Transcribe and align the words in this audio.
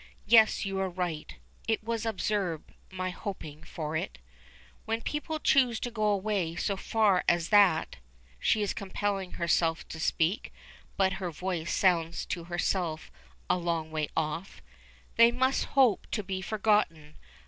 Yes, 0.25 0.65
you 0.65 0.79
are 0.79 0.89
right. 0.89 1.35
It 1.67 1.83
was 1.83 2.07
absurd 2.07 2.63
my 2.89 3.11
hoping 3.11 3.61
for 3.63 3.95
it." 3.95 4.17
"When 4.85 5.01
people 5.01 5.37
choose 5.37 5.79
to 5.81 5.91
go 5.91 6.05
away 6.05 6.55
so 6.55 6.75
far 6.75 7.23
as 7.29 7.49
that" 7.49 7.97
she 8.39 8.63
is 8.63 8.73
compelling 8.73 9.33
herself 9.33 9.87
to 9.89 9.99
speak, 9.99 10.51
but 10.97 11.13
her 11.21 11.29
voice 11.29 11.71
sounds 11.71 12.25
to 12.33 12.45
herself 12.45 13.11
a 13.47 13.57
long 13.57 13.91
way 13.91 14.09
off. 14.17 14.63
"They 15.17 15.31
must 15.31 15.65
hope 15.77 16.07
to 16.13 16.23
be 16.23 16.41
forgotten. 16.41 17.17